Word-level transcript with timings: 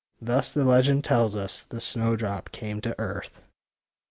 Thus, 0.19 0.51
the 0.51 0.65
legend 0.65 1.03
tells 1.03 1.35
us, 1.35 1.61
the 1.61 1.79
snowdrop 1.79 2.51
came 2.51 2.81
to 2.81 2.95
earth. 2.97 3.39